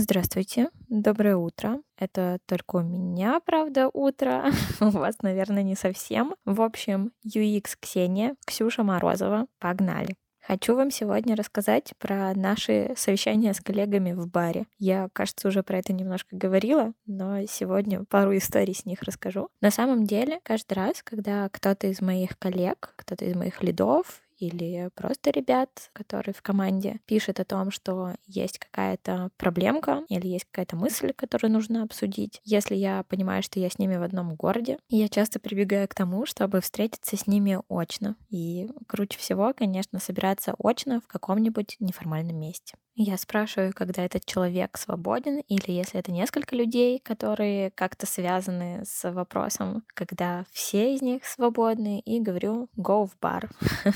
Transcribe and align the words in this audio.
Здравствуйте, 0.00 0.70
доброе 0.88 1.34
утро. 1.34 1.80
Это 1.98 2.38
только 2.46 2.76
у 2.76 2.82
меня, 2.82 3.40
правда, 3.44 3.90
утро. 3.92 4.44
у 4.80 4.90
вас, 4.90 5.16
наверное, 5.22 5.64
не 5.64 5.74
совсем. 5.74 6.36
В 6.44 6.62
общем, 6.62 7.10
UX 7.26 7.70
Ксения, 7.80 8.36
Ксюша 8.46 8.84
Морозова. 8.84 9.48
Погнали. 9.58 10.14
Хочу 10.40 10.76
вам 10.76 10.92
сегодня 10.92 11.34
рассказать 11.34 11.94
про 11.98 12.32
наши 12.34 12.94
совещания 12.96 13.52
с 13.52 13.60
коллегами 13.60 14.12
в 14.12 14.28
баре. 14.28 14.66
Я, 14.78 15.08
кажется, 15.12 15.48
уже 15.48 15.64
про 15.64 15.78
это 15.78 15.92
немножко 15.92 16.36
говорила, 16.36 16.92
но 17.04 17.44
сегодня 17.46 18.04
пару 18.04 18.36
историй 18.36 18.76
с 18.76 18.86
них 18.86 19.02
расскажу. 19.02 19.48
На 19.60 19.72
самом 19.72 20.04
деле, 20.04 20.38
каждый 20.44 20.74
раз, 20.74 21.02
когда 21.02 21.48
кто-то 21.48 21.88
из 21.88 22.00
моих 22.00 22.38
коллег, 22.38 22.94
кто-то 22.94 23.24
из 23.24 23.34
моих 23.34 23.64
лидов 23.64 24.22
или 24.38 24.90
просто 24.94 25.30
ребят, 25.30 25.90
которые 25.92 26.34
в 26.34 26.42
команде, 26.42 27.00
пишет 27.06 27.40
о 27.40 27.44
том, 27.44 27.70
что 27.70 28.14
есть 28.26 28.58
какая-то 28.58 29.30
проблемка 29.36 30.04
или 30.08 30.26
есть 30.28 30.46
какая-то 30.46 30.76
мысль, 30.76 31.12
которую 31.12 31.52
нужно 31.52 31.82
обсудить. 31.82 32.40
Если 32.44 32.74
я 32.74 33.02
понимаю, 33.04 33.42
что 33.42 33.60
я 33.60 33.68
с 33.70 33.78
ними 33.78 33.96
в 33.96 34.02
одном 34.02 34.34
городе, 34.36 34.78
я 34.88 35.08
часто 35.08 35.40
прибегаю 35.40 35.88
к 35.88 35.94
тому, 35.94 36.26
чтобы 36.26 36.60
встретиться 36.60 37.16
с 37.16 37.26
ними 37.26 37.58
очно. 37.68 38.16
И 38.30 38.68
круче 38.86 39.18
всего, 39.18 39.52
конечно, 39.54 39.98
собираться 40.00 40.54
очно 40.58 41.00
в 41.00 41.06
каком-нибудь 41.06 41.76
неформальном 41.80 42.36
месте. 42.38 42.76
Я 43.00 43.16
спрашиваю, 43.16 43.72
когда 43.72 44.04
этот 44.04 44.24
человек 44.24 44.76
свободен, 44.76 45.38
или 45.46 45.70
если 45.70 46.00
это 46.00 46.10
несколько 46.10 46.56
людей, 46.56 46.98
которые 46.98 47.70
как-то 47.70 48.06
связаны 48.06 48.82
с 48.84 49.08
вопросом, 49.12 49.84
когда 49.94 50.46
все 50.50 50.96
из 50.96 51.00
них 51.00 51.24
свободны, 51.24 52.00
и 52.00 52.18
говорю 52.18 52.68
«go 52.76 53.06
в 53.06 53.16
бар». 53.20 53.50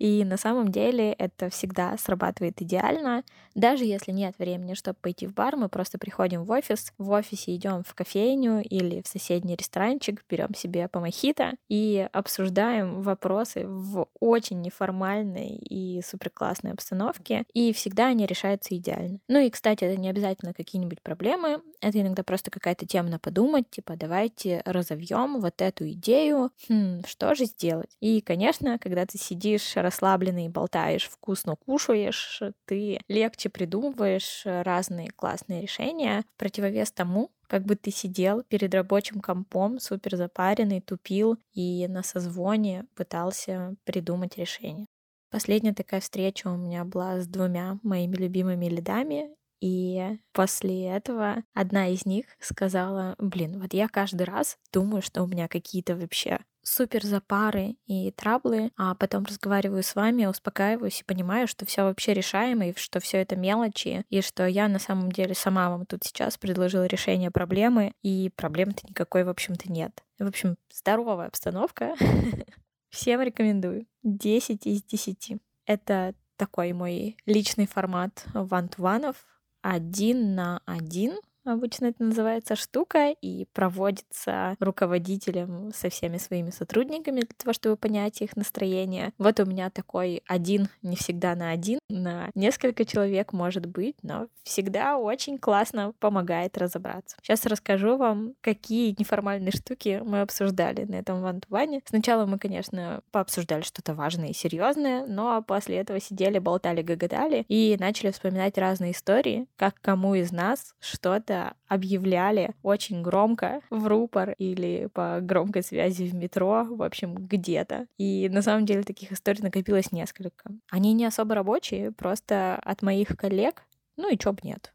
И 0.00 0.24
на 0.24 0.36
самом 0.36 0.72
деле 0.72 1.12
это 1.12 1.48
всегда 1.48 1.96
срабатывает 1.96 2.60
идеально. 2.60 3.22
Даже 3.54 3.84
если 3.84 4.10
нет 4.10 4.34
времени, 4.36 4.74
чтобы 4.74 4.96
пойти 5.00 5.28
в 5.28 5.34
бар, 5.34 5.54
мы 5.54 5.68
просто 5.68 5.98
приходим 5.98 6.42
в 6.42 6.50
офис, 6.50 6.92
в 6.98 7.10
офисе 7.10 7.54
идем 7.54 7.84
в 7.84 7.94
кофейню 7.94 8.62
или 8.62 9.00
в 9.00 9.06
соседний 9.06 9.54
ресторанчик, 9.54 10.24
берем 10.28 10.54
себе 10.56 10.88
по 10.88 10.98
мохито 10.98 11.52
и 11.68 12.08
обсуждаем 12.12 13.00
вопросы 13.02 13.64
в 13.64 14.08
очень 14.18 14.60
неформальной 14.60 15.50
и 15.50 16.02
супер 16.02 16.30
классной 16.30 16.72
обстановке. 16.72 17.44
И 17.54 17.72
всегда 17.72 18.06
они 18.06 18.26
решаются 18.26 18.39
решается 18.40 18.76
идеально. 18.76 19.18
Ну 19.28 19.38
и, 19.38 19.50
кстати, 19.50 19.84
это 19.84 20.00
не 20.00 20.08
обязательно 20.08 20.54
какие-нибудь 20.54 21.02
проблемы, 21.02 21.62
это 21.80 22.00
иногда 22.00 22.22
просто 22.22 22.50
какая-то 22.50 22.86
тема 22.86 23.08
на 23.10 23.18
подумать, 23.18 23.70
типа 23.70 23.96
давайте 23.96 24.62
разовьем 24.64 25.40
вот 25.40 25.60
эту 25.62 25.88
идею, 25.90 26.50
хм, 26.68 27.02
что 27.06 27.34
же 27.34 27.44
сделать? 27.44 27.96
И, 28.00 28.20
конечно, 28.20 28.78
когда 28.78 29.06
ты 29.06 29.18
сидишь 29.18 29.76
расслабленный 29.76 30.48
болтаешь, 30.48 31.08
вкусно 31.08 31.56
кушаешь, 31.56 32.42
ты 32.66 33.00
легче 33.08 33.48
придумываешь 33.48 34.42
разные 34.44 35.10
классные 35.10 35.62
решения 35.62 36.24
в 36.34 36.38
противовес 36.38 36.92
тому, 36.92 37.30
как 37.46 37.64
бы 37.64 37.74
ты 37.76 37.90
сидел 37.90 38.42
перед 38.44 38.72
рабочим 38.74 39.20
компом, 39.20 39.78
супер 39.80 40.16
запаренный, 40.16 40.80
тупил 40.80 41.36
и 41.52 41.86
на 41.88 42.02
созвоне 42.02 42.86
пытался 42.94 43.74
придумать 43.84 44.36
решение. 44.38 44.86
Последняя 45.30 45.74
такая 45.74 46.00
встреча 46.00 46.48
у 46.48 46.56
меня 46.56 46.84
была 46.84 47.20
с 47.20 47.26
двумя 47.26 47.78
моими 47.82 48.16
любимыми 48.16 48.66
лидами, 48.66 49.30
и 49.60 50.18
после 50.32 50.86
этого 50.86 51.44
одна 51.54 51.88
из 51.88 52.06
них 52.06 52.24
сказала, 52.40 53.14
блин, 53.18 53.60
вот 53.60 53.74
я 53.74 53.88
каждый 53.88 54.22
раз 54.22 54.58
думаю, 54.72 55.02
что 55.02 55.22
у 55.22 55.26
меня 55.26 55.48
какие-то 55.48 55.96
вообще 55.96 56.40
супер 56.62 57.04
запары 57.04 57.76
и 57.86 58.10
траблы, 58.10 58.70
а 58.76 58.94
потом 58.94 59.24
разговариваю 59.24 59.82
с 59.82 59.94
вами, 59.94 60.26
успокаиваюсь 60.26 61.00
и 61.00 61.04
понимаю, 61.04 61.46
что 61.46 61.66
все 61.66 61.82
вообще 61.82 62.14
решаемо, 62.14 62.68
и 62.68 62.74
что 62.76 63.00
все 63.00 63.18
это 63.18 63.36
мелочи, 63.36 64.04
и 64.08 64.22
что 64.22 64.46
я 64.46 64.68
на 64.68 64.78
самом 64.78 65.12
деле 65.12 65.34
сама 65.34 65.70
вам 65.70 65.86
тут 65.86 66.04
сейчас 66.04 66.38
предложила 66.38 66.86
решение 66.86 67.30
проблемы, 67.30 67.92
и 68.02 68.30
проблемы-то 68.34 68.86
никакой, 68.88 69.24
в 69.24 69.28
общем-то, 69.28 69.70
нет. 69.70 70.02
В 70.18 70.26
общем, 70.26 70.56
здоровая 70.72 71.28
обстановка. 71.28 71.96
Всем 72.90 73.20
рекомендую. 73.22 73.86
10 74.02 74.66
из 74.66 74.82
10. 74.82 75.40
Это 75.64 76.14
такой 76.36 76.72
мой 76.72 77.16
личный 77.24 77.66
формат 77.66 78.24
ван-ту-ванов. 78.34 79.24
Один 79.62 80.34
на 80.34 80.60
один 80.66 81.12
обычно 81.44 81.86
это 81.86 82.02
называется 82.02 82.56
штука, 82.56 83.14
и 83.20 83.46
проводится 83.52 84.56
руководителем 84.60 85.72
со 85.74 85.88
всеми 85.88 86.18
своими 86.18 86.50
сотрудниками 86.50 87.20
для 87.20 87.34
того, 87.36 87.52
чтобы 87.52 87.76
понять 87.76 88.20
их 88.22 88.36
настроение. 88.36 89.12
Вот 89.18 89.40
у 89.40 89.46
меня 89.46 89.70
такой 89.70 90.22
один, 90.26 90.68
не 90.82 90.96
всегда 90.96 91.34
на 91.34 91.50
один, 91.50 91.78
на 91.88 92.30
несколько 92.34 92.84
человек 92.84 93.32
может 93.32 93.66
быть, 93.66 93.96
но 94.02 94.28
всегда 94.42 94.98
очень 94.98 95.38
классно 95.38 95.92
помогает 95.98 96.58
разобраться. 96.58 97.16
Сейчас 97.22 97.46
расскажу 97.46 97.96
вам, 97.96 98.34
какие 98.40 98.94
неформальные 98.98 99.52
штуки 99.52 100.00
мы 100.04 100.20
обсуждали 100.20 100.84
на 100.84 100.96
этом 100.96 101.22
ван 101.22 101.40
Сначала 101.84 102.26
мы, 102.26 102.38
конечно, 102.38 103.00
пообсуждали 103.10 103.62
что-то 103.62 103.94
важное 103.94 104.28
и 104.28 104.34
серьезное, 104.34 105.06
но 105.06 105.42
после 105.42 105.76
этого 105.76 106.00
сидели, 106.00 106.38
болтали, 106.38 106.82
гоготали 106.82 107.44
и 107.48 107.76
начали 107.78 108.10
вспоминать 108.10 108.58
разные 108.58 108.92
истории, 108.92 109.46
как 109.56 109.74
кому 109.80 110.14
из 110.14 110.32
нас 110.32 110.74
что-то 110.80 111.29
это 111.30 111.54
объявляли 111.68 112.54
очень 112.62 113.02
громко 113.02 113.60
в 113.70 113.86
рупор 113.86 114.32
или 114.38 114.88
по 114.92 115.20
громкой 115.20 115.62
связи 115.62 116.04
в 116.04 116.14
метро, 116.14 116.66
в 116.68 116.82
общем, 116.82 117.14
где-то. 117.14 117.86
И 117.98 118.28
на 118.28 118.42
самом 118.42 118.66
деле 118.66 118.82
таких 118.82 119.12
историй 119.12 119.42
накопилось 119.42 119.92
несколько. 119.92 120.50
Они 120.70 120.92
не 120.92 121.04
особо 121.06 121.34
рабочие, 121.34 121.92
просто 121.92 122.56
от 122.56 122.82
моих 122.82 123.16
коллег, 123.16 123.62
ну 123.96 124.10
и 124.12 124.18
чё 124.18 124.32
б 124.32 124.40
нет. 124.42 124.72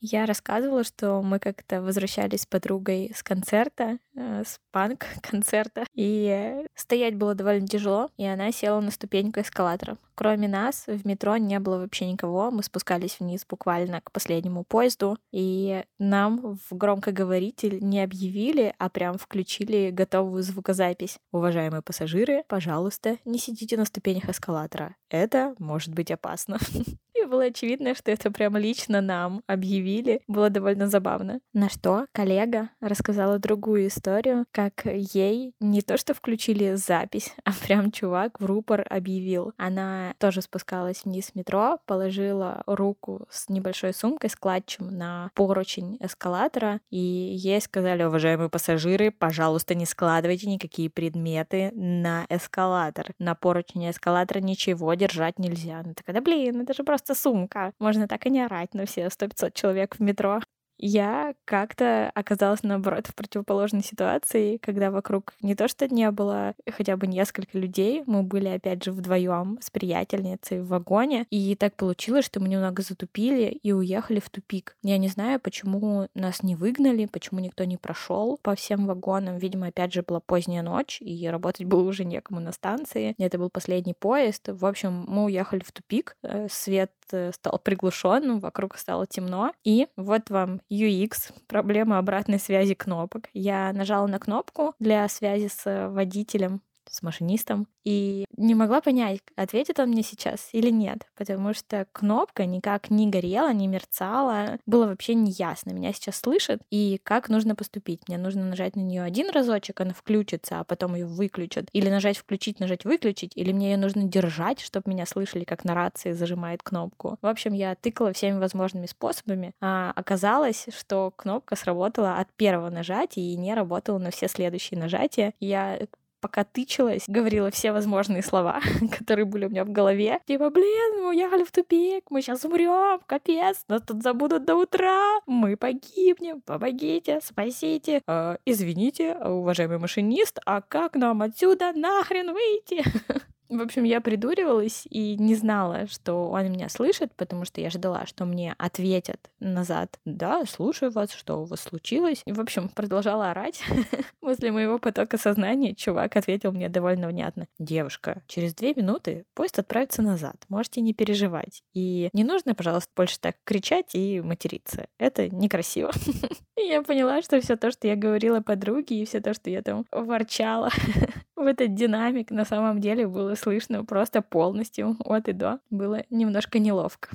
Я 0.00 0.24
рассказывала, 0.24 0.82
что 0.82 1.20
мы 1.20 1.38
как-то 1.38 1.82
возвращались 1.82 2.42
с 2.42 2.46
подругой 2.46 3.12
с 3.14 3.22
концерта, 3.22 3.98
э, 4.16 4.44
с 4.46 4.58
панк-концерта, 4.72 5.84
и 5.94 6.64
стоять 6.74 7.16
было 7.16 7.34
довольно 7.34 7.66
тяжело, 7.66 8.08
и 8.16 8.24
она 8.24 8.50
села 8.50 8.80
на 8.80 8.90
ступеньку 8.90 9.40
эскалатора. 9.40 9.98
Кроме 10.14 10.48
нас 10.48 10.84
в 10.86 11.06
метро 11.06 11.36
не 11.36 11.58
было 11.60 11.78
вообще 11.78 12.10
никого, 12.10 12.50
мы 12.50 12.62
спускались 12.62 13.20
вниз 13.20 13.44
буквально 13.48 14.00
к 14.00 14.10
последнему 14.10 14.64
поезду, 14.64 15.18
и 15.32 15.82
нам 15.98 16.58
в 16.70 16.76
громкоговоритель 16.76 17.78
не 17.80 18.02
объявили, 18.02 18.74
а 18.78 18.88
прям 18.88 19.18
включили 19.18 19.90
готовую 19.90 20.42
звукозапись. 20.42 21.18
Уважаемые 21.30 21.82
пассажиры, 21.82 22.44
пожалуйста, 22.48 23.18
не 23.26 23.38
сидите 23.38 23.76
на 23.76 23.84
ступенях 23.84 24.28
эскалатора. 24.30 24.96
Это 25.10 25.54
может 25.58 25.94
быть 25.94 26.10
опасно. 26.10 26.58
Было 27.30 27.44
очевидно, 27.44 27.94
что 27.94 28.10
это 28.10 28.28
прямо 28.32 28.58
лично 28.58 29.00
нам 29.00 29.44
объявили. 29.46 30.20
Было 30.26 30.50
довольно 30.50 30.88
забавно. 30.88 31.38
На 31.52 31.68
что 31.68 32.06
коллега 32.10 32.70
рассказала 32.80 33.38
другую 33.38 33.86
историю, 33.86 34.46
как 34.50 34.84
ей 34.84 35.54
не 35.60 35.80
то 35.80 35.96
что 35.96 36.12
включили 36.12 36.74
запись, 36.74 37.32
а 37.44 37.52
прям 37.52 37.92
чувак 37.92 38.40
в 38.40 38.44
рупор 38.44 38.84
объявил. 38.90 39.52
Она 39.58 40.14
тоже 40.18 40.42
спускалась 40.42 41.04
вниз 41.04 41.30
в 41.30 41.36
метро, 41.36 41.78
положила 41.86 42.64
руку 42.66 43.28
с 43.30 43.48
небольшой 43.48 43.94
сумкой, 43.94 44.28
с 44.28 44.36
на 44.80 45.30
поручень 45.34 45.98
эскалатора, 46.00 46.80
и 46.90 46.98
ей 46.98 47.60
сказали, 47.60 48.02
уважаемые 48.02 48.48
пассажиры, 48.48 49.12
пожалуйста, 49.12 49.76
не 49.76 49.86
складывайте 49.86 50.48
никакие 50.48 50.90
предметы 50.90 51.70
на 51.76 52.26
эскалатор. 52.28 53.12
На 53.20 53.36
поручень 53.36 53.88
эскалатора 53.88 54.40
ничего 54.40 54.94
держать 54.94 55.38
нельзя. 55.38 55.78
Она 55.78 55.94
такая, 55.94 56.14
да 56.14 56.20
блин, 56.20 56.62
это 56.62 56.74
же 56.74 56.82
просто 56.82 57.14
сумка. 57.20 57.72
Можно 57.78 58.08
так 58.08 58.26
и 58.26 58.30
не 58.30 58.44
орать 58.44 58.74
на 58.74 58.86
все 58.86 59.06
100-500 59.06 59.52
человек 59.54 59.96
в 59.96 60.00
метро. 60.00 60.40
Я 60.82 61.34
как-то 61.44 62.10
оказалась, 62.14 62.62
наоборот, 62.62 63.06
в 63.06 63.14
противоположной 63.14 63.82
ситуации, 63.82 64.56
когда 64.56 64.90
вокруг 64.90 65.34
не 65.42 65.54
то 65.54 65.68
что 65.68 65.86
не 65.86 66.10
было 66.10 66.54
хотя 66.70 66.96
бы 66.96 67.06
несколько 67.06 67.58
людей, 67.58 68.02
мы 68.06 68.22
были, 68.22 68.48
опять 68.48 68.82
же, 68.82 68.90
вдвоем 68.90 69.58
с 69.60 69.68
приятельницей 69.68 70.62
в 70.62 70.68
вагоне, 70.68 71.26
и 71.28 71.54
так 71.54 71.76
получилось, 71.76 72.24
что 72.24 72.40
мы 72.40 72.48
немного 72.48 72.82
затупили 72.82 73.60
и 73.62 73.72
уехали 73.72 74.20
в 74.20 74.30
тупик. 74.30 74.74
Я 74.82 74.96
не 74.96 75.08
знаю, 75.08 75.38
почему 75.38 76.08
нас 76.14 76.42
не 76.42 76.56
выгнали, 76.56 77.04
почему 77.04 77.40
никто 77.40 77.64
не 77.64 77.76
прошел 77.76 78.38
по 78.40 78.54
всем 78.54 78.86
вагонам. 78.86 79.36
Видимо, 79.36 79.66
опять 79.66 79.92
же, 79.92 80.02
была 80.02 80.20
поздняя 80.20 80.62
ночь, 80.62 81.02
и 81.02 81.28
работать 81.28 81.66
было 81.66 81.82
уже 81.82 82.06
некому 82.06 82.40
на 82.40 82.52
станции. 82.52 83.14
Это 83.18 83.36
был 83.36 83.50
последний 83.50 83.94
поезд. 83.94 84.48
В 84.48 84.64
общем, 84.64 85.04
мы 85.06 85.24
уехали 85.24 85.60
в 85.62 85.72
тупик, 85.72 86.16
э, 86.22 86.48
свет 86.50 86.90
э, 86.90 86.99
стал 87.34 87.58
приглушенным, 87.58 88.40
вокруг 88.40 88.76
стало 88.76 89.06
темно, 89.06 89.52
и 89.64 89.88
вот 89.96 90.30
вам 90.30 90.60
UX, 90.70 91.32
проблема 91.46 91.98
обратной 91.98 92.38
связи 92.38 92.74
кнопок. 92.74 93.28
Я 93.32 93.72
нажала 93.72 94.06
на 94.06 94.18
кнопку 94.18 94.74
для 94.78 95.08
связи 95.08 95.48
с 95.48 95.88
водителем, 95.88 96.62
с 96.90 97.02
машинистом, 97.02 97.66
и 97.84 98.24
не 98.36 98.54
могла 98.54 98.80
понять, 98.80 99.20
ответит 99.36 99.78
он 99.78 99.90
мне 99.90 100.02
сейчас 100.02 100.50
или 100.52 100.70
нет, 100.70 101.06
потому 101.16 101.54
что 101.54 101.86
кнопка 101.92 102.44
никак 102.46 102.90
не 102.90 103.08
горела, 103.08 103.52
не 103.52 103.68
мерцала, 103.68 104.58
было 104.66 104.86
вообще 104.86 105.14
неясно, 105.14 105.70
меня 105.70 105.92
сейчас 105.92 106.16
слышат, 106.16 106.60
и 106.70 107.00
как 107.02 107.28
нужно 107.28 107.54
поступить. 107.54 108.08
Мне 108.08 108.18
нужно 108.18 108.44
нажать 108.44 108.76
на 108.76 108.80
нее 108.80 109.02
один 109.02 109.30
разочек, 109.30 109.80
она 109.80 109.92
включится, 109.92 110.60
а 110.60 110.64
потом 110.64 110.94
ее 110.94 111.06
выключат, 111.06 111.68
или 111.72 111.88
нажать 111.88 112.18
включить, 112.18 112.60
нажать 112.60 112.84
выключить, 112.84 113.32
или 113.34 113.52
мне 113.52 113.72
ее 113.72 113.76
нужно 113.76 114.04
держать, 114.04 114.60
чтобы 114.60 114.90
меня 114.90 115.06
слышали, 115.06 115.44
как 115.44 115.64
на 115.64 115.74
рации 115.74 116.12
зажимает 116.12 116.62
кнопку. 116.62 117.18
В 117.22 117.26
общем, 117.26 117.52
я 117.52 117.74
тыкала 117.74 118.12
всеми 118.12 118.38
возможными 118.38 118.86
способами, 118.86 119.52
а 119.60 119.92
оказалось, 119.94 120.66
что 120.76 121.12
кнопка 121.16 121.56
сработала 121.56 122.18
от 122.18 122.32
первого 122.34 122.70
нажатия 122.70 123.22
и 123.22 123.36
не 123.36 123.54
работала 123.54 123.98
на 123.98 124.10
все 124.10 124.28
следующие 124.28 124.78
нажатия. 124.78 125.34
Я 125.40 125.78
пока 126.20 126.44
тычилась, 126.44 127.04
говорила 127.06 127.50
все 127.50 127.72
возможные 127.72 128.22
слова, 128.22 128.60
которые 128.98 129.24
были 129.24 129.46
у 129.46 129.50
меня 129.50 129.64
в 129.64 129.70
голове. 129.70 130.20
Типа, 130.26 130.50
блин, 130.50 131.02
мы 131.02 131.08
уехали 131.10 131.44
в 131.44 131.52
тупик, 131.52 132.04
мы 132.10 132.22
сейчас 132.22 132.44
умрем, 132.44 133.00
капец, 133.06 133.64
нас 133.68 133.82
тут 133.82 134.02
забудут 134.02 134.44
до 134.44 134.56
утра, 134.56 135.20
мы 135.26 135.56
погибнем, 135.56 136.40
помогите, 136.40 137.20
спасите. 137.22 138.02
Э, 138.06 138.36
извините, 138.44 139.14
уважаемый 139.14 139.78
машинист, 139.78 140.38
а 140.44 140.60
как 140.60 140.94
нам 140.94 141.22
отсюда 141.22 141.72
нахрен 141.72 142.32
выйти? 142.32 142.84
В 143.50 143.60
общем, 143.60 143.82
я 143.82 144.00
придуривалась 144.00 144.86
и 144.88 145.16
не 145.16 145.34
знала, 145.34 145.88
что 145.88 146.30
он 146.30 146.52
меня 146.52 146.68
слышит, 146.68 147.12
потому 147.16 147.44
что 147.44 147.60
я 147.60 147.68
ждала, 147.68 148.06
что 148.06 148.24
мне 148.24 148.54
ответят 148.58 149.28
назад. 149.40 149.98
Да, 150.04 150.44
слушаю 150.44 150.92
вас, 150.92 151.12
что 151.12 151.42
у 151.42 151.44
вас 151.46 151.62
случилось. 151.62 152.22
И, 152.26 152.32
в 152.32 152.38
общем, 152.38 152.68
продолжала 152.68 153.32
орать. 153.32 153.60
После 154.20 154.52
моего 154.52 154.78
потока 154.78 155.18
сознания 155.18 155.74
чувак 155.74 156.14
ответил 156.14 156.52
мне 156.52 156.68
довольно 156.68 157.08
внятно. 157.08 157.48
Девушка, 157.58 158.22
через 158.28 158.54
две 158.54 158.72
минуты 158.72 159.24
поезд 159.34 159.58
отправится 159.58 160.00
назад. 160.00 160.36
Можете 160.48 160.80
не 160.80 160.94
переживать. 160.94 161.64
И 161.74 162.08
не 162.12 162.22
нужно, 162.22 162.54
пожалуйста, 162.54 162.92
больше 162.94 163.18
так 163.18 163.34
кричать 163.42 163.96
и 163.96 164.20
материться. 164.20 164.86
Это 164.96 165.28
некрасиво. 165.28 165.90
Я 166.66 166.82
поняла, 166.82 167.22
что 167.22 167.40
все 167.40 167.56
то, 167.56 167.70
что 167.70 167.88
я 167.88 167.96
говорила 167.96 168.40
подруге, 168.40 169.02
и 169.02 169.04
все 169.04 169.20
то, 169.20 169.34
что 169.34 169.50
я 169.50 169.62
там 169.62 169.86
ворчала 169.90 170.70
в 171.36 171.46
этот 171.46 171.74
динамик, 171.74 172.30
на 172.30 172.44
самом 172.44 172.80
деле 172.80 173.06
было 173.06 173.34
слышно 173.34 173.84
просто 173.84 174.22
полностью 174.22 174.96
от 175.04 175.28
и 175.28 175.32
до. 175.32 175.60
Было 175.70 176.04
немножко 176.10 176.58
неловко. 176.58 177.10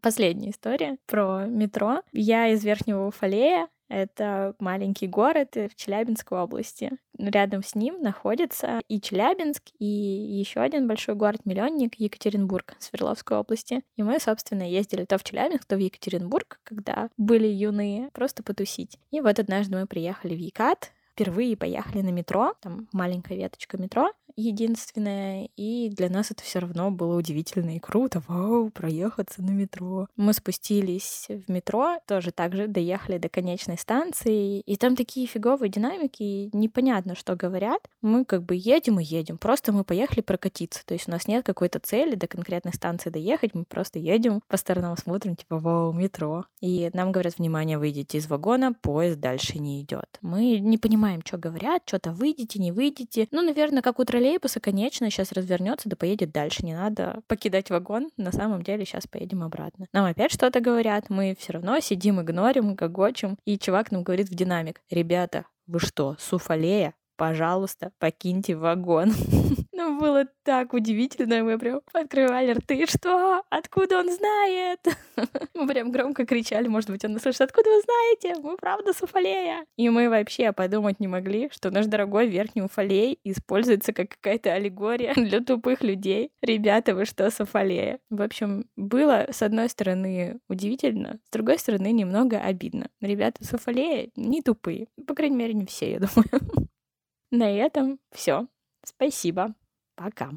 Последняя 0.00 0.50
история 0.50 0.96
про 1.06 1.46
метро. 1.46 2.02
Я 2.12 2.48
из 2.48 2.64
Верхнего 2.64 3.08
Уфалея, 3.08 3.68
это 3.88 4.54
маленький 4.58 5.06
город 5.06 5.54
в 5.56 5.74
Челябинской 5.74 6.38
области. 6.38 6.92
Рядом 7.18 7.62
с 7.62 7.74
ним 7.74 8.00
находится 8.00 8.80
и 8.88 9.00
Челябинск, 9.00 9.62
и 9.78 9.84
еще 9.84 10.60
один 10.60 10.86
большой 10.86 11.14
город-миллионник 11.14 11.94
Екатеринбург 11.96 12.76
Свердловской 12.78 13.38
области. 13.38 13.82
И 13.96 14.02
мы, 14.02 14.20
собственно, 14.20 14.68
ездили 14.68 15.04
то 15.04 15.18
в 15.18 15.24
Челябинск, 15.24 15.64
то 15.64 15.76
в 15.76 15.80
Екатеринбург, 15.80 16.60
когда 16.62 17.08
были 17.16 17.46
юные, 17.46 18.10
просто 18.12 18.42
потусить. 18.42 18.98
И 19.10 19.20
вот 19.20 19.38
однажды 19.38 19.76
мы 19.76 19.86
приехали 19.86 20.34
в 20.34 20.38
Екат, 20.38 20.92
впервые 21.12 21.56
поехали 21.56 22.02
на 22.02 22.10
метро, 22.10 22.54
там 22.60 22.88
маленькая 22.92 23.36
веточка 23.36 23.76
метро, 23.76 24.12
единственная, 24.38 25.48
и 25.56 25.90
для 25.90 26.08
нас 26.08 26.30
это 26.30 26.42
все 26.42 26.60
равно 26.60 26.90
было 26.90 27.16
удивительно 27.18 27.76
и 27.76 27.78
круто. 27.78 28.22
Вау, 28.28 28.70
проехаться 28.70 29.42
на 29.42 29.50
метро. 29.50 30.06
Мы 30.16 30.32
спустились 30.32 31.26
в 31.28 31.50
метро, 31.50 31.98
тоже 32.06 32.30
так 32.30 32.54
же 32.54 32.68
доехали 32.68 33.18
до 33.18 33.28
конечной 33.28 33.78
станции, 33.78 34.60
и 34.60 34.76
там 34.76 34.96
такие 34.96 35.26
фиговые 35.26 35.70
динамики, 35.70 36.50
непонятно, 36.52 37.14
что 37.14 37.34
говорят. 37.34 37.80
Мы 38.00 38.24
как 38.24 38.44
бы 38.44 38.54
едем 38.56 39.00
и 39.00 39.04
едем, 39.04 39.38
просто 39.38 39.72
мы 39.72 39.84
поехали 39.84 40.20
прокатиться, 40.20 40.84
то 40.86 40.94
есть 40.94 41.08
у 41.08 41.10
нас 41.10 41.26
нет 41.26 41.44
какой-то 41.44 41.80
цели 41.80 42.14
до 42.14 42.26
конкретной 42.26 42.72
станции 42.72 43.10
доехать, 43.10 43.54
мы 43.54 43.64
просто 43.64 43.98
едем, 43.98 44.40
по 44.48 44.56
сторонам 44.56 44.96
смотрим, 44.96 45.36
типа, 45.36 45.58
вау, 45.58 45.92
метро. 45.92 46.44
И 46.60 46.90
нам 46.92 47.12
говорят, 47.12 47.38
внимание, 47.38 47.78
выйдите 47.78 48.18
из 48.18 48.28
вагона, 48.28 48.72
поезд 48.72 49.18
дальше 49.18 49.58
не 49.58 49.82
идет. 49.82 50.18
Мы 50.22 50.58
не 50.58 50.78
понимаем, 50.78 51.22
что 51.24 51.38
говорят, 51.38 51.82
что-то 51.86 52.12
выйдете, 52.12 52.58
не 52.60 52.72
выйдете. 52.72 53.28
Ну, 53.30 53.42
наверное, 53.42 53.82
как 53.82 53.98
у 53.98 54.04
троллейбуса, 54.28 54.60
конечно, 54.60 55.10
сейчас 55.10 55.32
развернется, 55.32 55.88
да 55.88 55.96
поедет 55.96 56.32
дальше. 56.32 56.64
Не 56.64 56.74
надо 56.74 57.20
покидать 57.26 57.70
вагон. 57.70 58.10
На 58.16 58.30
самом 58.30 58.62
деле 58.62 58.84
сейчас 58.84 59.06
поедем 59.06 59.42
обратно. 59.42 59.86
Нам 59.92 60.04
опять 60.04 60.32
что-то 60.32 60.60
говорят, 60.60 61.08
мы 61.08 61.34
все 61.38 61.54
равно 61.54 61.80
сидим, 61.80 62.20
игнорим, 62.20 62.74
гогочем. 62.74 63.38
И 63.44 63.58
чувак 63.58 63.90
нам 63.90 64.02
говорит 64.02 64.28
в 64.28 64.34
динамик. 64.34 64.82
Ребята, 64.90 65.46
вы 65.66 65.80
что, 65.80 66.16
суфалея? 66.18 66.94
пожалуйста, 67.16 67.90
покиньте 67.98 68.54
вагон. 68.54 69.12
ну, 69.78 69.96
было 69.96 70.26
так 70.42 70.74
удивительно, 70.74 71.44
мы 71.44 71.56
прям 71.56 71.80
открывали 71.92 72.50
рты, 72.50 72.84
что? 72.86 73.44
Откуда 73.48 74.00
он 74.00 74.10
знает? 74.10 74.80
мы 75.54 75.68
прям 75.68 75.92
громко 75.92 76.26
кричали, 76.26 76.66
может 76.66 76.90
быть, 76.90 77.04
он 77.04 77.12
нас 77.12 77.22
слышит, 77.22 77.42
откуда 77.42 77.70
вы 77.70 77.80
знаете? 77.82 78.40
Мы 78.42 78.56
правда 78.56 78.92
Суфалея. 78.92 79.64
И 79.76 79.88
мы 79.88 80.08
вообще 80.08 80.52
подумать 80.52 80.98
не 80.98 81.06
могли, 81.06 81.48
что 81.52 81.70
наш 81.70 81.86
дорогой 81.86 82.26
верхний 82.26 82.62
Уфалей 82.62 83.20
используется 83.22 83.92
как 83.92 84.08
какая-то 84.10 84.52
аллегория 84.52 85.14
для 85.16 85.40
тупых 85.40 85.82
людей. 85.84 86.32
Ребята, 86.42 86.96
вы 86.96 87.04
что, 87.04 87.30
Суфалея? 87.30 88.00
В 88.10 88.20
общем, 88.20 88.64
было, 88.74 89.28
с 89.30 89.42
одной 89.42 89.68
стороны, 89.68 90.40
удивительно, 90.48 91.20
с 91.24 91.30
другой 91.30 91.60
стороны, 91.60 91.92
немного 91.92 92.40
обидно. 92.40 92.90
Ребята 93.00 93.44
Суфалея 93.44 94.10
не 94.16 94.42
тупые. 94.42 94.88
По 95.06 95.14
крайней 95.14 95.36
мере, 95.36 95.54
не 95.54 95.66
все, 95.66 95.92
я 95.92 96.00
думаю. 96.00 96.68
На 97.30 97.48
этом 97.48 98.00
все. 98.10 98.48
Спасибо. 98.84 99.54
Пока. 99.98 100.30